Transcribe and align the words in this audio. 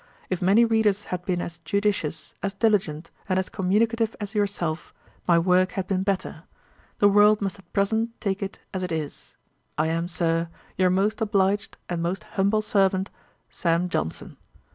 If 0.31 0.41
many 0.41 0.65
readers 0.65 1.03
had 1.13 1.23
been 1.25 1.41
as 1.43 1.59
judicious, 1.59 2.33
as 2.41 2.55
diligent, 2.55 3.11
and 3.29 3.37
as 3.37 3.49
communicative 3.49 4.15
as 4.19 4.33
yourself, 4.33 4.95
my 5.27 5.37
work 5.37 5.73
had 5.73 5.85
been 5.85 6.01
better. 6.01 6.41
The 6.97 7.07
world 7.07 7.39
must 7.39 7.59
at 7.59 7.71
present 7.71 8.19
take 8.19 8.41
it 8.41 8.57
as 8.73 8.81
it 8.81 8.91
is. 8.91 9.35
I 9.77 9.89
am, 9.89 10.07
Sir, 10.07 10.49
'Your 10.75 10.89
most 10.89 11.21
obliged 11.21 11.77
'And 11.87 12.01
most 12.01 12.23
humble 12.33 12.63
servant, 12.63 13.11
'SAM. 13.51 13.89
JOHNSON.' 13.89 14.37